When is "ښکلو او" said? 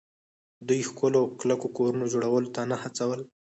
0.89-1.27